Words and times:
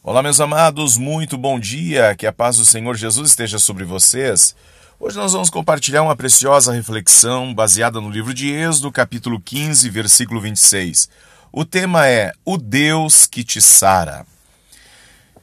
Olá, 0.00 0.22
meus 0.22 0.40
amados, 0.40 0.96
muito 0.96 1.36
bom 1.36 1.58
dia, 1.58 2.14
que 2.14 2.24
a 2.24 2.32
paz 2.32 2.56
do 2.56 2.64
Senhor 2.64 2.96
Jesus 2.96 3.30
esteja 3.30 3.58
sobre 3.58 3.84
vocês. 3.84 4.54
Hoje 4.98 5.16
nós 5.16 5.32
vamos 5.32 5.50
compartilhar 5.50 6.04
uma 6.04 6.14
preciosa 6.14 6.72
reflexão 6.72 7.52
baseada 7.52 8.00
no 8.00 8.08
livro 8.08 8.32
de 8.32 8.48
Êxodo, 8.48 8.92
capítulo 8.92 9.40
15, 9.40 9.90
versículo 9.90 10.40
26. 10.40 11.10
O 11.52 11.64
tema 11.64 12.06
é 12.06 12.32
O 12.44 12.56
Deus 12.56 13.26
que 13.26 13.42
te 13.42 13.60
sara. 13.60 14.24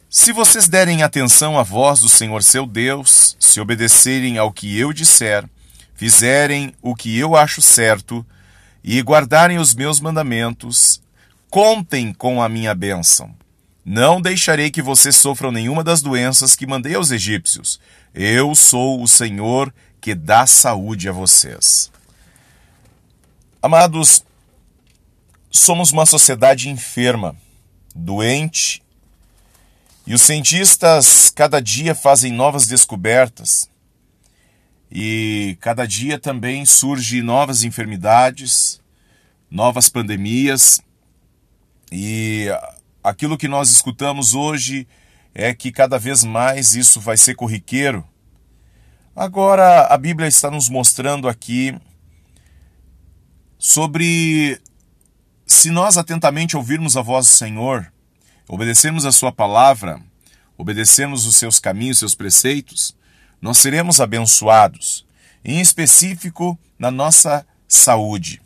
Se 0.10 0.32
vocês 0.32 0.70
derem 0.70 1.04
atenção 1.04 1.60
à 1.60 1.62
voz 1.62 2.00
do 2.00 2.08
Senhor 2.08 2.42
seu 2.42 2.66
Deus, 2.66 3.36
se 3.38 3.60
obedecerem 3.60 4.38
ao 4.38 4.54
que 4.54 4.80
eu 4.80 4.94
disser, 4.94 5.44
fizerem 5.96 6.74
o 6.82 6.96
que 6.96 7.20
eu 7.20 7.36
acho 7.36 7.62
certo 7.62 8.26
e 8.82 9.02
guardarem 9.02 9.58
os 9.58 9.76
meus 9.76 10.00
mandamentos, 10.00 11.02
contem 11.50 12.14
com 12.14 12.42
a 12.42 12.48
minha 12.48 12.74
bênção. 12.74 13.36
Não 13.86 14.20
deixarei 14.20 14.72
que 14.72 14.82
vocês 14.82 15.16
sofram 15.16 15.52
nenhuma 15.52 15.84
das 15.84 16.02
doenças 16.02 16.55
que 16.55 16.66
mandei 16.66 16.96
aos 16.96 17.12
egípcios. 17.12 17.80
Eu 18.16 18.55
sou 18.55 19.00
o 19.00 19.08
Senhor 19.08 19.72
que 20.02 20.16
dá 20.16 20.48
saúde 20.48 21.08
a 21.08 21.12
vocês. 21.12 21.92
Amados, 23.62 24.26
somos 25.52 25.92
uma 25.92 26.08
sociedade 26.08 26.68
enferma, 26.68 27.36
doente, 27.94 28.82
e 30.08 30.16
os 30.16 30.22
cientistas 30.23 31.30
cada 31.30 31.59
dia 31.59 31.94
fazem 31.94 32.31
novas 32.31 32.67
descobertas. 32.67 33.70
E 34.92 35.58
cada 35.62 35.86
dia 35.88 36.20
também 36.20 36.66
surgem 36.66 37.22
novas 37.22 37.64
enfermidades, 37.64 38.80
novas 39.50 39.90
pandemias. 39.90 40.80
E 41.92 42.48
aquilo 43.05 43.38
que 43.38 43.48
nós 43.48 43.70
escutamos 43.70 44.34
hoje 44.34 44.88
é 45.34 45.54
que 45.54 45.72
cada 45.72 46.00
vez 46.00 46.23
mais 46.23 46.73
isso 46.73 47.00
vai 47.00 47.16
ser 47.16 47.36
corriqueiro. 47.36 48.03
Agora, 49.16 49.86
a 49.86 49.98
Bíblia 49.98 50.28
está 50.28 50.50
nos 50.50 50.67
mostrando 50.67 51.30
aqui 51.30 51.78
sobre 53.59 54.59
se 55.45 55.70
nós 55.70 55.98
atentamente 55.98 56.58
ouvirmos 56.58 56.98
a 56.98 57.02
voz 57.02 57.28
do 57.28 57.31
Senhor, 57.31 57.94
obedecermos 58.48 59.06
a 59.06 59.11
Sua 59.11 59.31
palavra, 59.31 60.02
obedecermos 60.58 61.28
os 61.28 61.36
seus 61.36 61.59
caminhos, 61.59 62.00
seus 62.00 62.16
preceitos, 62.16 62.95
nós 63.39 63.59
seremos 63.59 64.02
abençoados, 64.02 65.06
em 65.44 65.61
específico 65.61 66.58
na 66.80 66.89
nossa 66.89 67.45
saúde. 67.67 68.42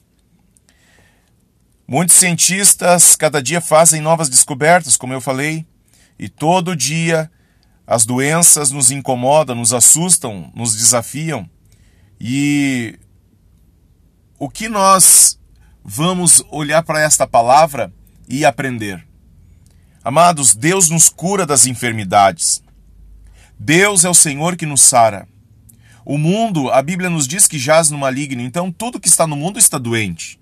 Muitos 1.91 2.17
cientistas 2.17 3.15
cada 3.15 3.41
dia 3.41 3.59
fazem 3.59 3.99
novas 3.99 4.29
descobertas, 4.29 4.95
como 4.95 5.11
eu 5.11 5.19
falei, 5.19 5.65
e 6.19 6.29
todo 6.29 6.75
dia 6.75 7.31
as 7.87 8.05
doenças 8.05 8.69
nos 8.69 8.91
incomodam, 8.91 9.55
nos 9.55 9.73
assustam, 9.73 10.51
nos 10.53 10.75
desafiam. 10.75 11.49
E 12.21 12.99
o 14.37 14.47
que 14.47 14.69
nós 14.69 15.39
vamos 15.83 16.43
olhar 16.51 16.83
para 16.83 17.01
esta 17.01 17.25
palavra 17.25 17.91
e 18.27 18.45
aprender? 18.45 19.03
Amados, 20.03 20.53
Deus 20.53 20.91
nos 20.91 21.09
cura 21.09 21.43
das 21.43 21.65
enfermidades. 21.65 22.61
Deus 23.57 24.05
é 24.05 24.09
o 24.09 24.13
Senhor 24.13 24.55
que 24.55 24.67
nos 24.67 24.83
sara. 24.83 25.27
O 26.05 26.19
mundo, 26.19 26.69
a 26.69 26.83
Bíblia 26.83 27.09
nos 27.09 27.27
diz 27.27 27.47
que 27.47 27.57
jaz 27.57 27.89
no 27.89 27.97
maligno, 27.97 28.43
então 28.43 28.71
tudo 28.71 28.99
que 28.99 29.07
está 29.07 29.25
no 29.25 29.35
mundo 29.35 29.57
está 29.57 29.79
doente. 29.79 30.38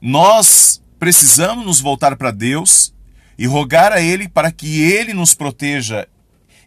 Nós 0.00 0.80
precisamos 0.98 1.64
nos 1.64 1.80
voltar 1.80 2.16
para 2.16 2.30
Deus 2.30 2.92
e 3.38 3.46
rogar 3.46 3.92
a 3.92 4.00
Ele 4.00 4.28
para 4.28 4.50
que 4.50 4.82
Ele 4.82 5.12
nos 5.12 5.34
proteja 5.34 6.08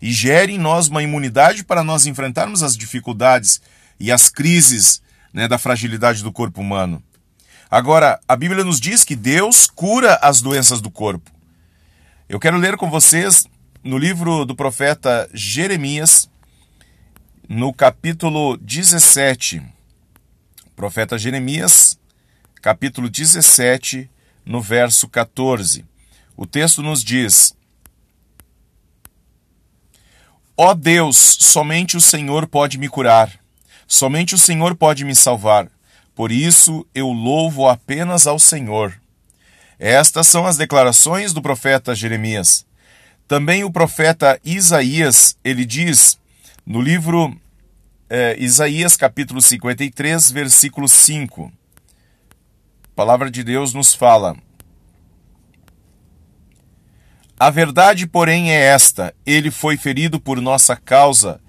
e 0.02 0.12
gere 0.12 0.54
em 0.54 0.58
nós 0.58 0.88
uma 0.88 1.04
imunidade 1.04 1.64
para 1.64 1.84
nós 1.84 2.06
enfrentarmos 2.06 2.64
as 2.64 2.78
dificuldades 2.78 3.62
e 4.00 4.12
as 4.12 4.30
crises 4.30 5.02
né, 5.34 5.48
da 5.48 5.58
fragilidade 5.58 6.24
do 6.24 6.32
corpo 6.32 6.62
humano. 6.62 7.04
Agora, 7.70 8.20
a 8.28 8.36
Bíblia 8.36 8.64
nos 8.64 8.80
diz 8.80 9.04
que 9.04 9.16
Deus 9.16 9.68
cura 9.68 10.16
as 10.22 10.42
doenças 10.42 10.82
do 10.82 10.90
corpo. 10.90 11.30
Eu 12.28 12.40
quero 12.40 12.58
ler 12.58 12.78
com 12.78 12.90
vocês 12.90 13.46
no 13.84 13.98
livro 13.98 14.46
do 14.46 14.56
profeta 14.56 15.30
Jeremias, 15.34 16.30
no 17.48 17.74
capítulo 17.74 18.58
17. 18.58 19.62
Profeta 20.76 21.18
Jeremias, 21.18 21.99
capítulo 22.62 23.10
17, 23.10 24.10
no 24.46 24.62
verso 24.62 25.08
14. 25.08 25.86
O 26.36 26.46
texto 26.46 26.82
nos 26.82 27.04
diz: 27.04 27.56
Ó 30.58 30.72
oh 30.72 30.76
Deus, 30.76 31.18
somente 31.18 31.96
o 31.96 32.02
Senhor 32.02 32.48
pode 32.48 32.78
me 32.78 32.90
curar, 32.90 33.32
somente 33.88 34.36
o 34.36 34.38
Senhor 34.38 34.76
pode 34.76 35.06
me 35.06 35.16
salvar. 35.16 35.70
Por 36.14 36.32
isso 36.32 36.86
eu 36.94 37.08
louvo 37.10 37.68
apenas 37.68 38.28
ao 38.28 38.38
Senhor. 38.38 39.00
Estas 39.78 40.28
são 40.28 40.46
as 40.46 40.58
declarações 40.58 41.32
do 41.32 41.42
profeta 41.42 41.96
Jeremias. 41.96 42.66
Também 43.26 43.64
o 43.64 43.72
profeta 43.72 44.38
Isaías, 44.44 45.38
ele 45.44 45.64
diz 45.64 46.18
no 46.66 46.82
livro 46.82 47.34
eh, 48.10 48.36
Isaías 48.38 48.98
capítulo 48.98 49.42
53, 49.42 50.32
versículo 50.32 50.90
5 50.90 51.59
palavra 53.00 53.32
de 53.32 53.46
Deus 53.46 53.74
nos 53.74 53.94
fala. 53.94 54.36
A 57.40 57.50
verdade, 57.50 58.06
porém, 58.06 58.52
é 58.52 58.60
esta: 58.60 59.16
ele 59.26 59.50
foi 59.50 59.78
ferido 59.78 60.20
por 60.20 60.42
nossa 60.42 60.76
causa, 60.76 61.40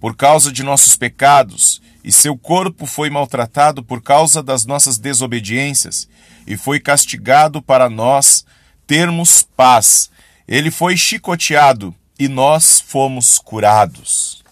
por 0.00 0.16
causa 0.16 0.50
de 0.50 0.64
nossos 0.64 0.96
pecados, 0.96 1.80
e 2.02 2.10
seu 2.10 2.36
corpo 2.36 2.86
foi 2.86 3.08
maltratado 3.08 3.84
por 3.84 4.02
causa 4.02 4.42
das 4.42 4.66
nossas 4.66 4.98
desobediências, 4.98 6.08
e 6.44 6.56
foi 6.56 6.80
castigado 6.80 7.62
para 7.62 7.88
nós 7.88 8.44
termos 8.84 9.42
paz. 9.56 10.10
Ele 10.48 10.72
foi 10.72 10.96
chicoteado 10.96 11.94
e 12.18 12.26
nós 12.26 12.80
fomos 12.80 13.38
curados. 13.38 14.42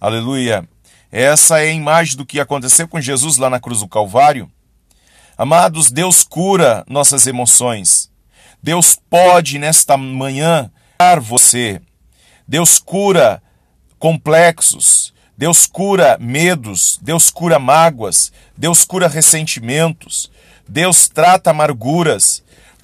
Aleluia! 0.00 0.64
Essa 1.10 1.58
é 1.58 1.70
a 1.70 1.74
imagem 1.74 2.16
do 2.16 2.24
que 2.24 2.38
aconteceu 2.38 2.86
com 2.86 3.00
Jesus 3.00 3.36
lá 3.36 3.50
na 3.50 3.58
cruz 3.58 3.80
do 3.80 3.88
Calvário. 3.88 4.48
Amados, 5.38 5.92
Deus 5.92 6.24
cura 6.24 6.84
nossas 6.88 7.28
emoções. 7.28 8.10
Deus 8.60 8.98
pode 9.08 9.56
nesta 9.56 9.96
manhã 9.96 10.68
curar 10.98 11.20
você. 11.20 11.80
Deus 12.46 12.80
cura 12.80 13.40
complexos. 14.00 15.14
Deus 15.36 15.64
cura 15.64 16.18
medos. 16.20 16.98
Deus 17.00 17.30
cura 17.30 17.60
mágoas. 17.60 18.32
Deus 18.56 18.84
cura 18.84 19.06
ressentimentos. 19.06 20.28
Deus 20.68 21.08
trata 21.08 21.50
amarguras, 21.50 22.42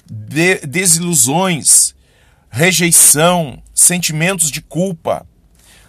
de 0.09 0.59
desilusões, 0.65 1.93
rejeição, 2.49 3.61
sentimentos 3.73 4.49
de 4.49 4.61
culpa. 4.61 5.27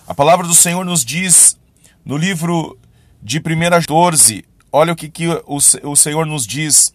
A 0.05 0.13
palavra 0.13 0.45
do 0.45 0.55
Senhor 0.55 0.85
nos 0.85 1.05
diz 1.05 1.57
no 2.05 2.17
livro 2.17 2.77
de 3.23 3.39
1 3.39 3.43
14, 3.71 4.45
Olha 4.79 4.93
o 4.93 4.97
que, 4.97 5.09
que 5.09 5.27
o, 5.27 5.57
o 5.85 5.97
Senhor 5.97 6.27
nos 6.27 6.47
diz. 6.47 6.93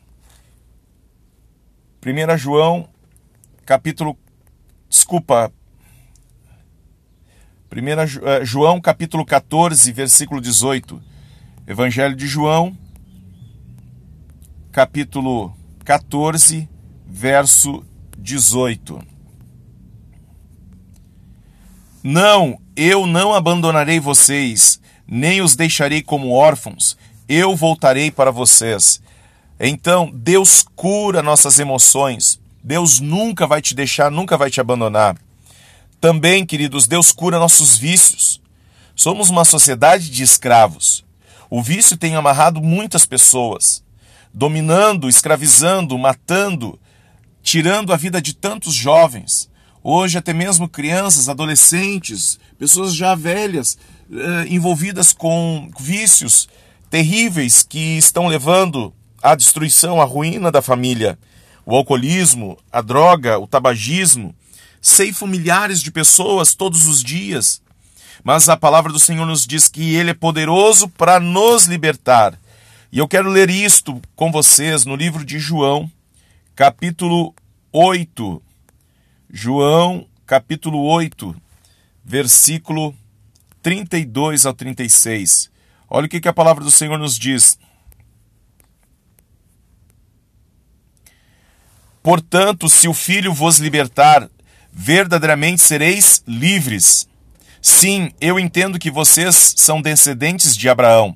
1 2.06 2.38
João, 2.38 2.88
capítulo. 3.66 4.16
Desculpa. 4.88 5.52
1 7.76 8.24
eh, 8.24 8.46
João, 8.46 8.80
capítulo 8.80 9.26
14, 9.26 9.92
versículo 9.94 10.40
18. 10.40 11.02
Evangelho 11.66 12.16
de 12.16 12.28
João, 12.28 12.78
capítulo 14.72 15.52
14, 15.84 16.70
verso 17.08 17.84
18. 18.16 19.02
Não, 22.04 22.62
eu 22.76 23.08
não 23.08 23.34
abandonarei 23.34 24.00
vocês, 24.00 24.80
nem 25.08 25.42
os 25.42 25.56
deixarei 25.56 26.04
como 26.04 26.30
órfãos 26.30 26.96
eu 27.34 27.56
voltarei 27.56 28.12
para 28.12 28.30
vocês. 28.30 29.02
Então, 29.58 30.12
Deus 30.14 30.66
cura 30.76 31.22
nossas 31.22 31.60
emoções. 31.60 32.40
Deus 32.62 33.00
nunca 33.00 33.48
vai 33.48 33.62
te 33.62 33.74
deixar, 33.74 34.12
nunca 34.12 34.38
vai 34.38 34.52
te 34.52 34.60
abandonar. 34.60 35.16
Também, 36.02 36.46
queridos, 36.46 36.88
Deus 36.88 37.14
cura 37.14 37.40
nossos 37.40 37.78
vícios. 37.78 38.42
Somos 38.96 39.30
uma 39.30 39.46
sociedade 39.46 40.10
de 40.10 40.24
escravos. 40.24 41.06
O 41.50 41.62
vício 41.62 41.96
tem 41.96 42.16
amarrado 42.16 42.62
muitas 42.62 43.06
pessoas, 43.06 43.82
dominando, 44.34 45.08
escravizando, 45.08 45.98
matando, 45.98 46.80
tirando 47.42 47.94
a 47.94 47.98
vida 47.98 48.22
de 48.22 48.36
tantos 48.36 48.74
jovens. 48.74 49.50
Hoje, 49.84 50.18
até 50.18 50.34
mesmo 50.34 50.68
crianças, 50.68 51.30
adolescentes, 51.30 52.40
pessoas 52.58 52.94
já 52.94 53.16
velhas, 53.16 53.78
eh, 54.12 54.46
envolvidas 54.50 55.14
com 55.14 55.72
vícios, 55.80 56.48
terríveis 56.92 57.64
que 57.64 57.98
estão 57.98 58.28
levando 58.28 58.94
à 59.24 59.34
destruição, 59.34 60.02
à 60.02 60.04
ruína 60.04 60.52
da 60.52 60.62
família. 60.62 61.18
O 61.66 61.74
alcoolismo, 61.74 62.58
a 62.70 62.82
droga, 62.82 63.40
o 63.40 63.48
tabagismo 63.48 64.36
ceifam 64.82 65.26
milhares 65.26 65.82
de 65.82 65.90
pessoas 65.90 66.54
todos 66.54 66.88
os 66.88 67.02
dias. 67.02 67.62
Mas 68.26 68.50
a 68.50 68.58
palavra 68.58 68.92
do 68.92 69.00
Senhor 69.00 69.26
nos 69.26 69.48
diz 69.48 69.70
que 69.70 69.96
Ele 69.96 70.10
é 70.12 70.14
poderoso 70.14 70.90
para 70.90 71.18
nos 71.18 71.66
libertar. 71.66 72.38
E 72.92 73.00
eu 73.00 73.08
quero 73.08 73.30
ler 73.30 73.50
isto 73.50 74.02
com 74.14 74.30
vocês 74.30 74.84
no 74.84 74.98
livro 74.98 75.24
de 75.24 75.40
João, 75.40 75.90
capítulo 76.54 77.34
8. 77.72 78.42
João, 79.30 80.06
capítulo 80.26 80.84
8, 80.84 81.34
versículo 82.04 82.94
32 83.64 84.46
ao 84.46 84.54
36. 84.54 85.51
Olha 85.94 86.06
o 86.06 86.10
que, 86.10 86.22
que 86.22 86.30
a 86.30 86.34
palavra 86.34 86.64
do 86.64 86.72
Senhor 86.72 86.98
nos 86.98 87.20
diz. 87.20 87.60
Portanto, 92.02 92.70
se 92.70 92.88
o 92.88 92.94
Filho 92.94 93.34
vos 93.34 93.58
libertar, 93.60 94.30
verdadeiramente 94.72 95.62
sereis 95.62 96.24
livres. 96.26 97.10
Sim, 97.62 98.10
eu 98.22 98.40
entendo 98.40 98.80
que 98.80 98.90
vocês 98.90 99.54
são 99.58 99.82
descendentes 99.82 100.56
de 100.56 100.70
Abraão. 100.70 101.14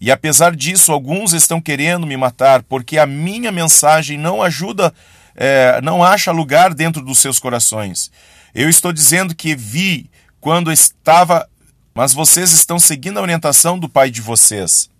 E 0.00 0.08
apesar 0.08 0.54
disso, 0.54 0.92
alguns 0.92 1.32
estão 1.32 1.60
querendo 1.60 2.06
me 2.06 2.16
matar, 2.16 2.62
porque 2.62 2.98
a 2.98 3.06
minha 3.06 3.50
mensagem 3.50 4.16
não 4.16 4.40
ajuda, 4.40 4.94
é, 5.34 5.80
não 5.82 6.02
acha 6.02 6.30
lugar 6.30 6.72
dentro 6.74 7.04
dos 7.04 7.18
seus 7.18 7.40
corações. 7.40 8.08
Eu 8.54 8.70
estou 8.70 8.92
dizendo 8.92 9.34
que 9.34 9.56
vi 9.56 10.08
quando 10.40 10.70
estava, 10.70 11.48
mas 11.94 12.12
vocês 12.12 12.52
estão 12.52 12.78
seguindo 12.78 13.18
a 13.18 13.22
orientação 13.22 13.78
do 13.78 13.88
pai 13.88 14.10
de 14.10 14.20
vocês. 14.20 14.90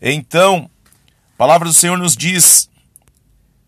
Então, 0.00 0.70
a 1.34 1.36
palavra 1.36 1.68
do 1.68 1.74
Senhor 1.74 1.98
nos 1.98 2.16
diz: 2.16 2.68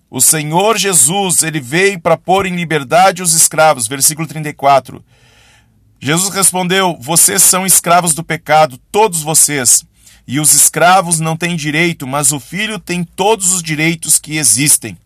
o 0.08 0.20
Senhor 0.20 0.78
Jesus, 0.78 1.43
ele 1.43 1.60
veio 1.60 2.00
para 2.00 2.16
pôr 2.16 2.46
em 2.46 2.54
liberdade 2.54 3.22
os 3.22 3.32
escravos. 3.32 3.88
Versículo 3.88 4.26
34. 4.26 5.04
Jesus 6.00 6.32
respondeu: 6.32 6.96
Vocês 7.00 7.43
são 7.43 7.66
escravos 7.66 8.14
do 8.14 8.22
pecado, 8.22 8.78
todos 8.92 9.22
vocês. 9.22 9.84
E 10.26 10.40
os 10.40 10.54
escravos 10.54 11.20
não 11.20 11.37
têm 11.37 11.56
direito, 11.56 12.06
mas 12.06 12.32
o 12.32 12.40
filho 12.40 12.78
tem 12.78 13.04
todos 13.04 13.52
os 13.52 13.62
direitos 13.62 14.19
que 14.19 14.37
existem. 14.37 14.96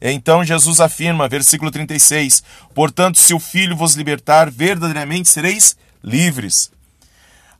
Então 0.00 0.44
Jesus 0.44 0.80
afirma, 0.80 1.28
versículo 1.28 1.70
36: 1.70 2.42
Portanto, 2.74 3.18
se 3.18 3.34
o 3.34 3.38
filho 3.40 3.76
vos 3.76 3.94
libertar, 3.94 4.50
verdadeiramente 4.50 5.28
sereis 5.28 5.76
livres. 6.04 6.70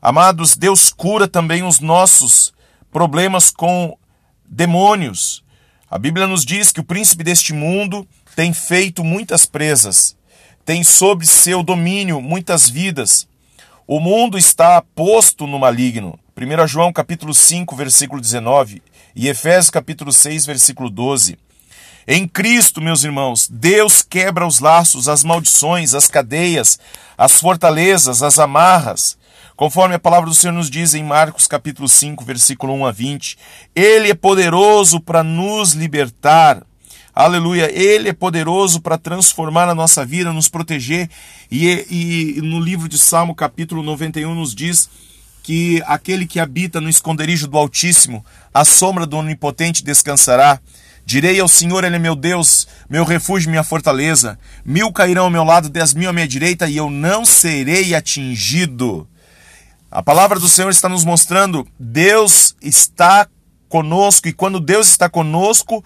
Amados, 0.01 0.55
Deus 0.55 0.91
cura 0.91 1.27
também 1.27 1.63
os 1.63 1.79
nossos 1.79 2.53
problemas 2.91 3.49
com 3.49 3.97
demônios. 4.45 5.43
A 5.89 5.97
Bíblia 5.97 6.27
nos 6.27 6.45
diz 6.45 6.71
que 6.71 6.79
o 6.79 6.83
príncipe 6.83 7.23
deste 7.23 7.53
mundo 7.53 8.07
tem 8.35 8.53
feito 8.53 9.03
muitas 9.03 9.45
presas, 9.45 10.15
tem 10.63 10.83
sob 10.83 11.25
seu 11.25 11.63
domínio 11.63 12.21
muitas 12.21 12.69
vidas. 12.69 13.27
O 13.87 13.99
mundo 13.99 14.37
está 14.37 14.81
posto 14.93 15.47
no 15.47 15.57
maligno. 15.57 16.19
1 16.37 16.67
João 16.67 16.91
capítulo 16.91 17.33
5, 17.33 17.75
versículo 17.75 18.21
19 18.21 18.81
e 19.15 19.27
Efésios 19.27 19.69
capítulo 19.69 20.11
6, 20.11 20.45
versículo 20.45 20.89
12. 20.89 21.37
Em 22.07 22.27
Cristo, 22.27 22.79
meus 22.79 23.03
irmãos, 23.03 23.47
Deus 23.49 24.03
quebra 24.03 24.45
os 24.45 24.59
laços, 24.59 25.09
as 25.09 25.23
maldições, 25.23 25.95
as 25.95 26.07
cadeias, 26.07 26.77
as 27.17 27.39
fortalezas, 27.39 28.21
as 28.21 28.37
amarras. 28.37 29.17
Conforme 29.55 29.95
a 29.95 29.99
palavra 29.99 30.29
do 30.29 30.35
Senhor 30.35 30.53
nos 30.53 30.69
diz 30.69 30.93
em 30.93 31.03
Marcos 31.03 31.47
capítulo 31.47 31.89
5, 31.89 32.23
versículo 32.23 32.73
1 32.73 32.85
a 32.85 32.91
20, 32.91 33.37
ele 33.73 34.11
é 34.11 34.13
poderoso 34.13 34.99
para 34.99 35.23
nos 35.23 35.71
libertar. 35.71 36.61
Aleluia, 37.11 37.71
ele 37.73 38.09
é 38.09 38.13
poderoso 38.13 38.81
para 38.81 38.99
transformar 38.99 39.67
a 39.67 39.73
nossa 39.73 40.05
vida, 40.05 40.31
nos 40.31 40.47
proteger. 40.47 41.09
E, 41.49 42.35
e 42.37 42.41
no 42.43 42.59
livro 42.59 42.87
de 42.87 42.99
Salmo, 42.99 43.33
capítulo 43.33 43.81
91, 43.81 44.35
nos 44.35 44.53
diz 44.53 44.87
que 45.41 45.81
aquele 45.87 46.27
que 46.27 46.39
habita 46.39 46.79
no 46.79 46.89
esconderijo 46.89 47.47
do 47.47 47.57
Altíssimo, 47.57 48.23
a 48.53 48.63
sombra 48.63 49.07
do 49.07 49.17
Onipotente 49.17 49.83
descansará. 49.83 50.59
Direi 51.05 51.39
ao 51.39 51.47
Senhor, 51.47 51.83
Ele 51.83 51.97
é 51.97 51.99
meu 51.99 52.15
Deus, 52.15 52.67
meu 52.89 53.05
refúgio, 53.05 53.49
minha 53.49 53.63
fortaleza. 53.63 54.39
Mil 54.65 54.91
cairão 54.91 55.25
ao 55.25 55.29
meu 55.29 55.43
lado, 55.43 55.69
dez 55.69 55.93
mil 55.93 56.09
à 56.09 56.13
minha 56.13 56.27
direita, 56.27 56.67
e 56.67 56.77
eu 56.77 56.89
não 56.89 57.23
serei 57.23 57.93
atingido. 57.93 59.07
A 59.91 60.01
palavra 60.01 60.39
do 60.39 60.49
Senhor 60.49 60.71
está 60.71 60.89
nos 60.89 61.05
mostrando, 61.05 61.65
Deus 61.79 62.55
está 62.61 63.27
conosco 63.69 64.27
e 64.27 64.33
quando 64.33 64.59
Deus 64.59 64.87
está 64.87 65.09
conosco, 65.09 65.83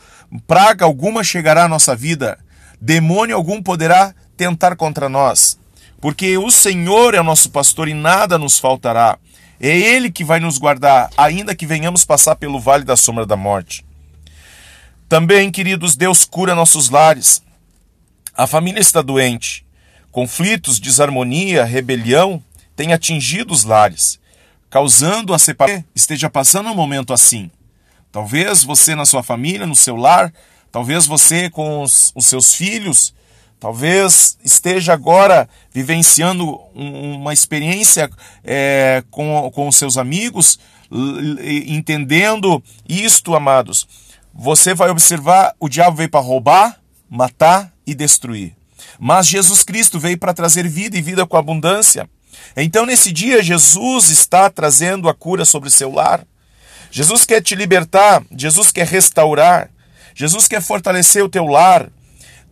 praga 0.47 0.85
alguma 0.85 1.23
chegará 1.23 1.65
à 1.65 1.67
nossa 1.67 1.95
vida, 1.95 2.39
demônio 2.79 3.35
algum 3.35 3.61
poderá 3.61 4.13
tentar 4.37 4.75
contra 4.75 5.09
nós, 5.09 5.59
porque 5.99 6.37
o 6.37 6.49
Senhor 6.49 7.13
é 7.13 7.19
o 7.19 7.23
nosso 7.23 7.49
pastor 7.49 7.87
e 7.87 7.93
nada 7.93 8.37
nos 8.37 8.57
faltará. 8.57 9.17
É 9.59 9.77
Ele 9.77 10.09
que 10.09 10.23
vai 10.23 10.39
nos 10.39 10.57
guardar, 10.57 11.09
ainda 11.17 11.53
que 11.53 11.65
venhamos 11.65 12.05
passar 12.05 12.35
pelo 12.35 12.59
vale 12.59 12.85
da 12.85 12.95
sombra 12.95 13.25
da 13.25 13.35
morte. 13.35 13.85
Também, 15.09 15.49
queridos, 15.49 15.95
Deus 15.95 16.23
cura 16.23 16.53
nossos 16.53 16.91
lares. 16.91 17.41
A 18.37 18.45
família 18.45 18.79
está 18.79 19.01
doente. 19.01 19.65
Conflitos, 20.11 20.79
desarmonia, 20.79 21.65
rebelião 21.65 22.43
tem 22.75 22.93
atingido 22.93 23.51
os 23.51 23.63
lares, 23.63 24.19
causando 24.69 25.33
a 25.33 25.39
separação. 25.39 25.83
Esteja 25.95 26.29
passando 26.29 26.69
um 26.69 26.75
momento 26.75 27.11
assim. 27.11 27.49
Talvez 28.11 28.63
você 28.63 28.93
na 28.93 29.03
sua 29.03 29.23
família, 29.23 29.65
no 29.65 29.75
seu 29.75 29.95
lar, 29.95 30.31
talvez 30.71 31.07
você 31.07 31.49
com 31.49 31.81
os, 31.81 32.11
os 32.15 32.27
seus 32.27 32.53
filhos, 32.53 33.13
talvez 33.59 34.37
esteja 34.43 34.93
agora 34.93 35.49
vivenciando 35.73 36.59
um, 36.75 37.15
uma 37.15 37.33
experiência 37.33 38.09
é, 38.43 39.03
com, 39.09 39.49
com 39.53 39.67
os 39.67 39.75
seus 39.75 39.97
amigos, 39.97 40.59
entendendo 41.67 42.63
isto, 42.87 43.35
amados. 43.35 43.87
Você 44.41 44.73
vai 44.73 44.89
observar: 44.89 45.53
o 45.59 45.67
diabo 45.67 45.97
veio 45.97 46.09
para 46.09 46.21
roubar, 46.21 46.79
matar 47.09 47.73
e 47.85 47.93
destruir. 47.93 48.55
Mas 48.97 49.27
Jesus 49.27 49.63
Cristo 49.63 49.99
veio 49.99 50.17
para 50.17 50.33
trazer 50.33 50.65
vida 50.65 50.97
e 50.97 51.01
vida 51.01 51.25
com 51.25 51.35
abundância. 51.35 52.09
Então, 52.55 52.85
nesse 52.85 53.11
dia, 53.11 53.43
Jesus 53.43 54.09
está 54.09 54.49
trazendo 54.49 55.09
a 55.09 55.13
cura 55.13 55.43
sobre 55.43 55.69
seu 55.69 55.91
lar. 55.91 56.25
Jesus 56.89 57.25
quer 57.25 57.41
te 57.41 57.53
libertar, 57.53 58.23
Jesus 58.31 58.71
quer 58.71 58.87
restaurar, 58.87 59.69
Jesus 60.15 60.47
quer 60.47 60.61
fortalecer 60.61 61.21
o 61.21 61.29
teu 61.29 61.45
lar, 61.45 61.89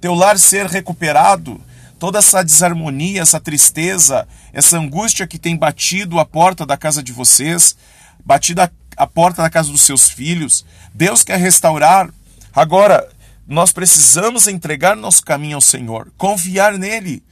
teu 0.01 0.13
lar 0.13 0.37
ser 0.37 0.65
recuperado, 0.65 1.59
toda 1.97 2.19
essa 2.19 2.43
desarmonia, 2.43 3.21
essa 3.21 3.39
tristeza, 3.39 4.27
essa 4.51 4.77
angústia 4.77 5.25
que 5.25 5.39
tem 5.39 5.55
batido 5.55 6.19
a 6.19 6.25
porta 6.25 6.65
da 6.65 6.75
casa 6.75 7.01
de 7.01 7.13
vocês, 7.13 7.77
batido 8.25 8.61
a, 8.61 8.69
a 8.97 9.05
porta 9.05 9.43
da 9.43 9.49
casa 9.49 9.71
dos 9.71 9.81
seus 9.81 10.09
filhos. 10.09 10.65
Deus 10.93 11.23
quer 11.23 11.39
restaurar. 11.39 12.09
Agora, 12.53 13.07
nós 13.47 13.71
precisamos 13.71 14.47
entregar 14.47 14.95
nosso 14.95 15.23
caminho 15.23 15.55
ao 15.55 15.61
Senhor, 15.61 16.11
confiar 16.17 16.77
nele, 16.77 17.23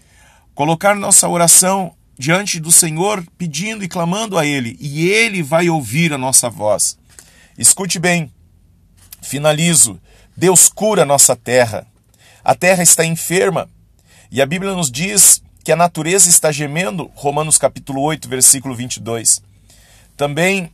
colocar 0.54 0.96
nossa 0.96 1.28
oração 1.28 1.94
diante 2.18 2.60
do 2.60 2.72
Senhor, 2.72 3.26
pedindo 3.38 3.84
e 3.84 3.90
clamando 3.90 4.38
a 4.38 4.46
Ele, 4.46 4.78
e 4.80 5.10
Ele 5.10 5.44
vai 5.44 5.70
ouvir 5.70 6.14
a 6.14 6.18
nossa 6.18 6.50
voz. 6.50 6.98
Escute 7.58 8.00
bem, 8.00 8.32
finalizo. 9.22 10.00
Deus 10.38 10.70
cura 10.70 11.02
a 11.02 11.06
nossa 11.06 11.36
terra. 11.36 11.86
A 12.44 12.56
terra 12.56 12.84
está 12.84 13.04
enferma, 13.04 13.68
e 14.32 14.42
a 14.42 14.46
Bíblia 14.46 14.74
nos 14.74 14.92
diz 14.92 15.42
que 15.64 15.72
a 15.72 15.76
natureza 15.76 16.30
está 16.30 16.52
gemendo, 16.52 17.12
Romanos 17.16 17.58
capítulo 17.58 18.02
8, 18.02 18.30
versículo 18.30 18.76
22. 18.76 19.42
Também 20.16 20.72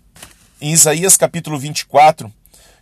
em 0.62 0.72
Isaías 0.72 1.18
capítulo 1.18 1.60
24 1.60 2.32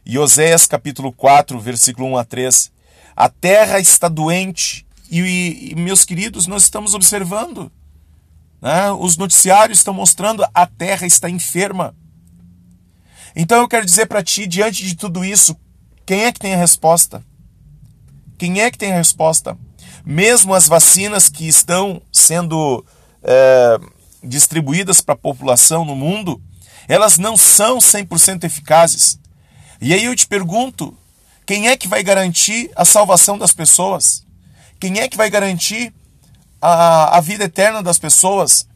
e 0.06 0.20
Oséias 0.20 0.68
capítulo 0.68 1.12
4, 1.12 1.60
versículo 1.60 2.08
1 2.10 2.18
a 2.18 2.26
3. 2.26 2.72
A 3.16 3.30
terra 3.30 3.80
está 3.80 4.08
doente 4.08 4.86
e, 5.10 5.72
e 5.72 5.76
meus 5.76 6.06
queridos, 6.06 6.46
nós 6.46 6.64
estamos 6.64 6.94
observando 6.94 7.72
né? 8.62 8.92
Os 8.92 9.18
noticiários 9.18 9.80
estão 9.80 9.94
mostrando 9.94 10.46
a 10.54 10.66
terra 10.66 11.08
está 11.08 11.30
enferma. 11.30 11.96
Então 13.36 13.62
eu 13.62 13.68
quero 13.68 13.86
dizer 13.86 14.08
para 14.08 14.24
ti, 14.24 14.48
diante 14.48 14.84
de 14.84 14.96
tudo 14.96 15.24
isso, 15.24 15.56
quem 16.06 16.26
é 16.26 16.32
que 16.32 16.40
tem 16.40 16.54
a 16.54 16.58
resposta? 16.58 17.24
Quem 18.38 18.62
é 18.62 18.72
que 18.72 18.78
tem 18.78 18.92
a 18.92 18.98
resposta? 18.98 19.58
Mesmo 20.06 20.54
as 20.54 20.68
vacinas 20.68 21.30
que 21.30 21.48
estão 21.48 22.02
sendo 22.12 22.86
é, 23.24 23.78
distribuídas 24.24 25.02
para 25.02 25.14
a 25.14 25.18
população 25.18 25.86
no 25.86 25.96
mundo, 25.96 26.42
elas 26.90 27.18
não 27.18 27.38
são 27.38 27.78
100% 27.78 28.44
eficazes. 28.44 29.18
E 29.80 29.94
aí 29.94 30.04
eu 30.04 30.16
te 30.16 30.28
pergunto: 30.28 30.94
quem 31.46 31.70
é 31.70 31.78
que 31.78 31.88
vai 31.88 32.04
garantir 32.04 32.70
a 32.76 32.84
salvação 32.84 33.38
das 33.38 33.54
pessoas? 33.54 34.26
Quem 34.78 35.00
é 35.00 35.08
que 35.08 35.16
vai 35.16 35.30
garantir 35.30 35.94
a, 36.62 37.18
a 37.18 37.22
vida 37.22 37.46
eterna 37.46 37.82
das 37.82 37.98
pessoas. 37.98 38.68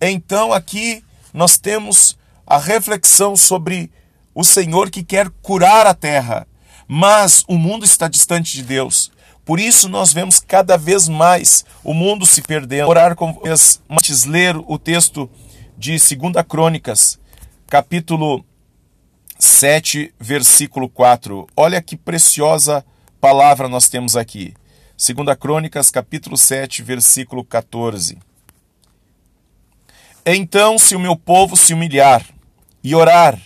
Então 0.00 0.52
aqui 0.52 1.02
nós 1.32 1.58
temos 1.58 2.16
a 2.46 2.58
reflexão 2.58 3.36
sobre 3.36 3.90
o 4.34 4.44
Senhor 4.44 4.90
que 4.90 5.02
quer 5.02 5.30
curar 5.42 5.86
a 5.86 5.94
terra, 5.94 6.46
mas 6.86 7.44
o 7.48 7.56
mundo 7.56 7.84
está 7.84 8.08
distante 8.08 8.56
de 8.56 8.62
Deus. 8.62 9.10
Por 9.44 9.58
isso 9.58 9.88
nós 9.88 10.12
vemos 10.12 10.38
cada 10.38 10.76
vez 10.76 11.08
mais 11.08 11.64
o 11.82 11.92
mundo 11.92 12.24
se 12.24 12.42
perdendo. 12.42 12.88
Orar 12.88 13.16
com 13.16 13.32
vocês, 13.32 14.24
ler 14.24 14.56
o 14.56 14.78
texto 14.78 15.28
de 15.76 15.92
2 15.92 16.46
Crônicas, 16.48 17.18
capítulo 17.72 18.44
7, 19.38 20.12
versículo 20.20 20.90
4. 20.90 21.46
Olha 21.56 21.80
que 21.80 21.96
preciosa 21.96 22.84
palavra 23.18 23.66
nós 23.66 23.88
temos 23.88 24.14
aqui. 24.14 24.52
2 24.98 25.34
Crônicas, 25.38 25.90
capítulo 25.90 26.36
7, 26.36 26.82
versículo 26.82 27.42
14. 27.42 28.18
Então, 30.26 30.78
se 30.78 30.94
o 30.94 31.00
meu 31.00 31.16
povo 31.16 31.56
se 31.56 31.72
humilhar 31.72 32.22
e 32.84 32.94
orar, 32.94 33.40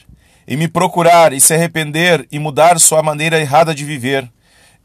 e 0.44 0.56
me 0.56 0.66
procurar 0.66 1.32
e 1.32 1.40
se 1.40 1.54
arrepender 1.54 2.26
e 2.28 2.40
mudar 2.40 2.80
sua 2.80 3.04
maneira 3.04 3.38
errada 3.38 3.72
de 3.72 3.84
viver, 3.84 4.28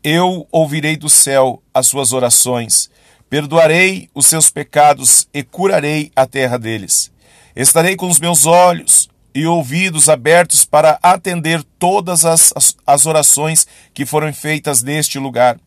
eu 0.03 0.47
ouvirei 0.51 0.95
do 0.95 1.09
céu 1.09 1.63
as 1.73 1.87
suas 1.87 2.13
orações, 2.13 2.91
perdoarei 3.27 4.07
os 4.13 4.27
seus 4.27 4.51
pecados 4.51 5.27
e 5.33 5.41
curarei 5.41 6.11
a 6.15 6.27
terra 6.27 6.59
deles. 6.59 7.11
Estarei 7.55 7.95
com 7.95 8.07
os 8.07 8.19
meus 8.19 8.45
olhos 8.45 9.09
e 9.33 9.45
ouvidos 9.45 10.09
abertos 10.09 10.65
para 10.65 10.99
atender 11.01 11.63
todas 11.79 12.25
as, 12.25 12.53
as, 12.85 13.05
orações 13.05 13.65
que 13.93 14.05
foram 14.05 14.33
feitas 14.33 14.83
neste 14.83 15.17
lugar, 15.17 15.57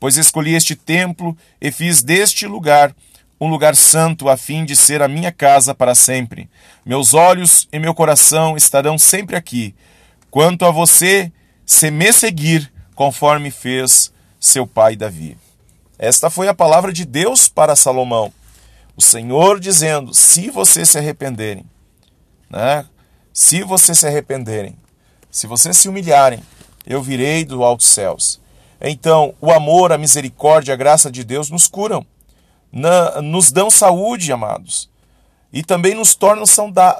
pois 0.00 0.16
escolhi 0.16 0.54
este 0.54 0.74
templo 0.74 1.36
e 1.60 1.70
fiz 1.70 2.02
deste 2.02 2.46
lugar 2.46 2.94
um 3.40 3.48
lugar 3.48 3.74
santo 3.74 4.28
a 4.28 4.36
fim 4.36 4.64
de 4.64 4.76
ser 4.76 5.02
a 5.02 5.08
minha 5.08 5.32
casa 5.32 5.74
para 5.74 5.94
sempre. 5.94 6.48
Meus 6.84 7.12
olhos 7.12 7.68
e 7.72 7.78
meu 7.78 7.94
coração 7.94 8.56
estarão 8.56 8.96
sempre 8.96 9.34
aqui. 9.34 9.74
Quanto 10.30 10.64
a 10.64 10.70
você, 10.70 11.32
se 11.66 11.90
me 11.90 12.12
seguir, 12.12 12.72
conforme 12.94 13.50
fez 13.50 14.12
seu 14.38 14.66
pai 14.66 14.94
Davi. 14.94 15.36
Esta 15.98 16.30
foi 16.30 16.48
a 16.48 16.54
palavra 16.54 16.92
de 16.92 17.04
Deus 17.04 17.48
para 17.48 17.76
Salomão. 17.76 18.32
O 18.96 19.02
Senhor 19.02 19.58
dizendo: 19.58 20.14
se 20.14 20.50
vocês 20.50 20.88
se 20.88 20.98
arrependerem, 20.98 21.64
né? 22.50 22.84
Se 23.32 23.62
vocês 23.62 23.98
se 23.98 24.06
arrependerem, 24.06 24.76
se 25.30 25.46
vocês 25.46 25.76
se 25.76 25.88
humilharem, 25.88 26.42
eu 26.86 27.02
virei 27.02 27.44
do 27.44 27.62
altos 27.62 27.86
céus. 27.86 28.40
Então, 28.80 29.34
o 29.40 29.50
amor, 29.50 29.92
a 29.92 29.98
misericórdia, 29.98 30.74
a 30.74 30.76
graça 30.76 31.10
de 31.10 31.24
Deus 31.24 31.50
nos 31.50 31.66
curam 31.66 32.06
nos 33.22 33.52
dão 33.52 33.70
saúde, 33.70 34.32
amados, 34.32 34.88
e 35.52 35.62
também 35.62 35.94
nos 35.94 36.14
tornam 36.14 36.44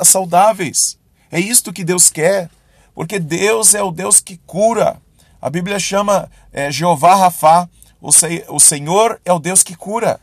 saudáveis. 0.04 0.98
É 1.30 1.40
isto 1.40 1.72
que 1.72 1.82
Deus 1.82 2.10
quer, 2.10 2.50
porque 2.94 3.18
Deus 3.18 3.74
é 3.74 3.82
o 3.82 3.90
Deus 3.90 4.20
que 4.20 4.36
cura. 4.46 5.00
A 5.40 5.48
Bíblia 5.48 5.78
chama 5.78 6.30
é, 6.52 6.70
Jeová 6.70 7.14
Rafá, 7.14 7.68
o 8.00 8.60
Senhor 8.60 9.20
é 9.24 9.32
o 9.32 9.38
Deus 9.38 9.62
que 9.62 9.74
cura. 9.74 10.20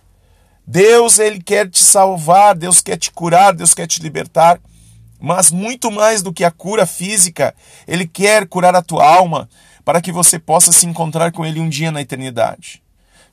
Deus, 0.68 1.18
ele 1.18 1.42
quer 1.42 1.68
te 1.68 1.80
salvar, 1.80 2.56
Deus 2.56 2.80
quer 2.80 2.98
te 2.98 3.10
curar, 3.12 3.54
Deus 3.56 3.74
quer 3.74 3.88
te 3.88 4.02
libertar. 4.02 4.60
Mas 5.20 5.52
muito 5.52 5.92
mais 5.92 6.22
do 6.22 6.34
que 6.34 6.44
a 6.44 6.52
cura 6.52 6.86
física, 6.86 7.54
ele 7.88 8.08
quer 8.08 8.48
curar 8.48 8.76
a 8.76 8.82
tua 8.82 9.06
alma, 9.06 9.50
para 9.84 10.02
que 10.02 10.12
você 10.12 10.38
possa 10.38 10.72
se 10.72 10.86
encontrar 10.86 11.32
com 11.32 11.46
ele 11.46 11.60
um 11.60 11.68
dia 11.68 11.92
na 11.92 12.02
eternidade. 12.02 12.82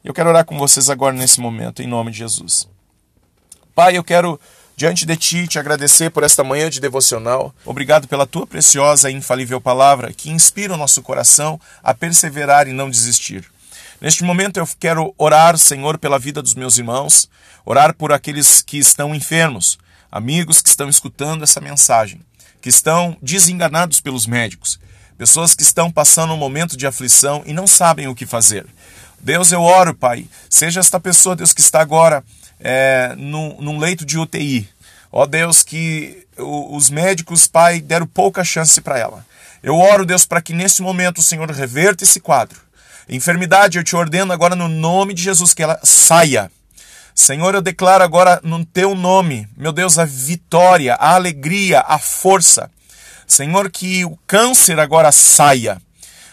Eu 0.02 0.14
quero 0.14 0.28
orar 0.28 0.45
com 0.45 0.59
vocês 0.59 0.88
agora 0.88 1.14
nesse 1.14 1.40
momento, 1.40 1.83
em 1.83 1.87
nome 1.87 2.11
de 2.11 2.19
Jesus. 2.19 2.69
Pai, 3.75 3.97
eu 3.97 4.02
quero 4.02 4.40
diante 4.76 5.05
de 5.05 5.16
ti 5.16 5.49
te 5.49 5.59
agradecer 5.59 6.11
por 6.11 6.23
esta 6.23 6.45
manhã 6.45 6.71
de 6.71 6.81
devocional. 6.81 7.55
Obrigado 7.64 8.07
pela 8.07 8.26
tua 8.26 8.47
preciosa 8.47 9.11
e 9.11 9.14
infalível 9.14 9.61
palavra 9.61 10.12
que 10.12 10.31
inspira 10.31 10.75
o 10.75 10.76
nosso 10.76 11.02
coração 11.02 11.61
a 11.83 11.93
perseverar 11.93 12.69
e 12.69 12.73
não 12.73 12.90
desistir. 12.90 13.45
Neste 14.00 14.23
momento 14.23 14.59
eu 14.59 14.69
quero 14.78 15.14
orar, 15.16 15.57
Senhor, 15.57 15.99
pela 15.99 16.19
vida 16.19 16.43
dos 16.43 16.55
meus 16.55 16.76
irmãos, 16.76 17.28
orar 17.64 17.95
por 17.95 18.12
aqueles 18.12 18.61
que 18.61 18.78
estão 18.78 19.14
enfermos, 19.14 19.78
amigos 20.11 20.61
que 20.61 20.69
estão 20.69 20.89
escutando 20.89 21.43
essa 21.43 21.61
mensagem, 21.61 22.21
que 22.61 22.69
estão 22.69 23.17
desenganados 23.23 24.01
pelos 24.01 24.27
médicos, 24.27 24.79
pessoas 25.17 25.55
que 25.55 25.63
estão 25.63 25.91
passando 25.91 26.33
um 26.33 26.37
momento 26.37 26.77
de 26.77 26.87
aflição 26.87 27.43
e 27.47 27.53
não 27.53 27.67
sabem 27.67 28.09
o 28.09 28.15
que 28.15 28.27
fazer. 28.27 28.67
Deus, 29.21 29.51
eu 29.51 29.63
oro, 29.63 29.95
Pai, 29.95 30.27
seja 30.49 30.81
esta 30.81 31.01
pessoa, 31.01 31.37
Deus, 31.37 31.53
que 31.53 31.61
está 31.61 31.81
agora 31.81 32.23
é, 32.61 33.15
num, 33.17 33.57
num 33.61 33.79
leito 33.79 34.05
de 34.05 34.19
UTI. 34.19 34.69
Ó 35.11 35.27
Deus, 35.27 35.63
que 35.63 36.27
os 36.37 36.91
médicos, 36.91 37.47
Pai, 37.47 37.81
deram 37.81 38.07
pouca 38.07 38.45
chance 38.45 38.81
para 38.81 38.99
ela. 38.99 39.25
Eu 39.63 39.77
oro, 39.77 40.05
Deus, 40.05 40.27
para 40.27 40.43
que 40.43 40.53
nesse 40.53 40.83
momento 40.83 41.19
o 41.19 41.23
Senhor 41.23 41.51
reverta 41.51 42.05
esse 42.05 42.21
quadro. 42.21 42.61
Enfermidade, 43.09 43.79
eu 43.79 43.85
te 43.85 43.97
ordeno 43.97 44.33
agora 44.33 44.55
no 44.55 44.69
nome 44.69 45.15
de 45.15 45.23
Jesus 45.23 45.55
que 45.55 45.63
ela 45.63 45.79
saia. 45.83 46.51
Senhor, 47.18 47.54
eu 47.54 47.62
declaro 47.62 48.04
agora 48.04 48.38
no 48.44 48.62
teu 48.62 48.94
nome, 48.94 49.49
meu 49.56 49.73
Deus, 49.73 49.99
a 49.99 50.04
vitória, 50.04 50.94
a 50.96 51.14
alegria, 51.14 51.80
a 51.80 51.99
força. 51.99 52.70
Senhor, 53.26 53.70
que 53.70 54.04
o 54.04 54.18
câncer 54.26 54.78
agora 54.78 55.11
saia. 55.11 55.80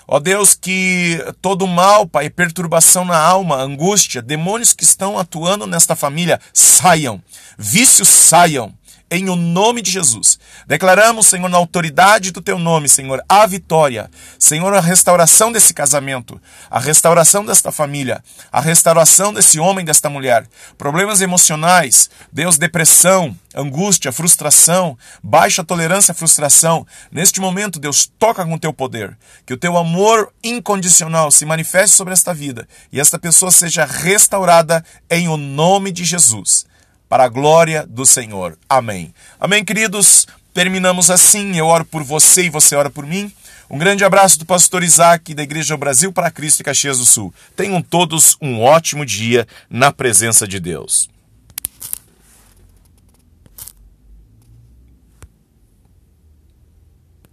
Ó 0.06 0.20
Deus, 0.20 0.54
que 0.54 1.24
todo 1.42 1.66
mal, 1.66 2.06
Pai, 2.06 2.30
perturbação 2.30 3.06
na 3.06 3.18
alma, 3.18 3.56
angústia, 3.56 4.22
demônios 4.22 4.74
que 4.74 4.84
estão 4.84 5.18
atuando 5.18 5.66
nesta 5.66 5.96
família 5.96 6.38
saiam, 6.52 7.24
vícios 7.58 8.10
saiam, 8.10 8.74
em 9.10 9.30
o 9.30 9.36
nome 9.36 9.82
de 9.82 9.92
Jesus. 9.92 10.40
Declaramos, 10.68 11.28
Senhor, 11.28 11.48
na 11.48 11.58
autoridade 11.58 12.32
do 12.32 12.42
teu 12.42 12.58
nome, 12.58 12.90
Senhor, 12.90 13.24
a 13.30 13.46
vitória. 13.46 14.10
Senhor, 14.40 14.74
a 14.74 14.80
restauração 14.80 15.52
desse 15.52 15.74
casamento, 15.74 16.42
a 16.70 16.80
restauração 16.80 17.46
desta 17.46 17.72
família, 17.72 18.24
a 18.52 18.60
restauração 18.60 19.34
desse 19.34 19.60
homem, 19.60 19.86
desta 19.86 20.10
mulher. 20.10 20.48
Problemas 20.78 21.22
emocionais, 21.22 22.10
Deus, 22.32 22.58
depressão, 22.58 23.38
angústia, 23.56 24.12
frustração, 24.12 24.98
baixa 25.22 25.64
tolerância 25.64 26.12
à 26.12 26.16
frustração. 26.16 26.86
Neste 27.12 27.40
momento, 27.40 27.80
Deus, 27.80 28.12
toca 28.18 28.44
com 28.44 28.56
o 28.56 28.60
teu 28.60 28.74
poder. 28.74 29.16
Que 29.46 29.54
o 29.54 29.58
teu 29.58 29.78
amor 29.78 30.34
incondicional 30.44 31.30
se 31.30 31.46
manifeste 31.46 31.96
sobre 31.96 32.14
esta 32.14 32.34
vida 32.34 32.68
e 32.92 33.00
esta 33.00 33.20
pessoa 33.20 33.52
seja 33.52 33.86
restaurada 33.86 34.84
em 35.10 35.28
o 35.28 35.38
nome 35.38 35.92
de 35.92 36.04
Jesus 36.04 36.66
para 37.08 37.26
a 37.26 37.30
glória 37.30 37.86
do 37.88 38.06
Senhor. 38.06 38.58
Amém. 38.68 39.14
Amém, 39.40 39.64
queridos. 39.64 40.28
Terminamos 40.54 41.10
assim. 41.10 41.58
Eu 41.58 41.68
oro 41.68 41.86
por 41.86 42.04
você 42.04 42.44
e 42.44 42.50
você 42.50 42.76
ora 42.76 42.90
por 42.90 43.06
mim. 43.06 43.32
Um 43.70 43.78
grande 43.78 44.04
abraço 44.04 44.38
do 44.38 44.46
pastor 44.46 44.84
Isaac 44.84 45.34
da 45.34 45.42
Igreja 45.42 45.76
Brasil 45.76 46.12
para 46.14 46.30
Cristo 46.30 46.60
e 46.60 46.64
Caxias 46.64 47.00
do 47.00 47.06
Sul. 47.06 47.34
Tenham 47.56 47.82
todos 47.82 48.38
um 48.42 48.62
ótimo 48.62 49.06
dia 49.06 49.48
na 49.70 49.92
presença 49.92 50.48
de 50.48 50.60
Deus. 50.60 51.10